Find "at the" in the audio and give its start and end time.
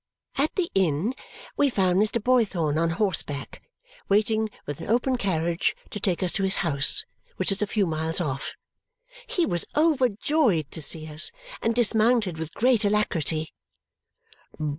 0.37-0.71